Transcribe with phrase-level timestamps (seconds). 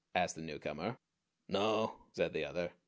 [0.15, 0.97] asked the newcomer.
[1.47, 2.71] "No," said the other.